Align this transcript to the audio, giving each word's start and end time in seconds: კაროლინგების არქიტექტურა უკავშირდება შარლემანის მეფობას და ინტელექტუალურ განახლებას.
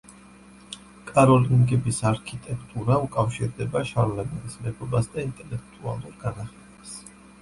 კაროლინგების 1.09 1.99
არქიტექტურა 2.11 2.97
უკავშირდება 3.09 3.83
შარლემანის 3.93 4.57
მეფობას 4.65 5.11
და 5.17 5.27
ინტელექტუალურ 5.29 6.17
განახლებას. 6.25 6.97